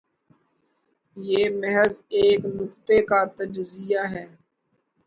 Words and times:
یہ 1.17 1.43
محض 1.61 1.93
ایک 2.15 2.41
نکتے 2.57 2.97
کا 3.09 3.19
تجزیہ 3.37 4.03
ہے۔ 4.13 4.25